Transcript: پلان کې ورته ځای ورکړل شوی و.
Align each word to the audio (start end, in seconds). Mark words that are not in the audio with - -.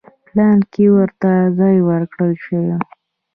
پلان 0.27 0.57
کې 0.71 0.85
ورته 0.95 1.31
ځای 1.59 1.75
ورکړل 1.89 2.31
شوی 2.43 2.65
و. 2.69 2.71